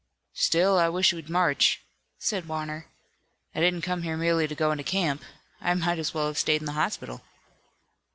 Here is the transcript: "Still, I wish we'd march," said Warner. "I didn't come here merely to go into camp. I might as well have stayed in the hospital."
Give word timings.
"Still, 0.37 0.79
I 0.79 0.89
wish 0.89 1.13
we'd 1.13 1.29
march," 1.29 1.79
said 2.17 2.47
Warner. 2.47 2.87
"I 3.53 3.59
didn't 3.59 3.83
come 3.83 4.01
here 4.01 4.17
merely 4.17 4.47
to 4.47 4.55
go 4.55 4.71
into 4.71 4.83
camp. 4.83 5.23
I 5.61 5.71
might 5.75 5.99
as 5.99 6.11
well 6.11 6.25
have 6.25 6.39
stayed 6.39 6.59
in 6.63 6.65
the 6.65 6.71
hospital." 6.71 7.21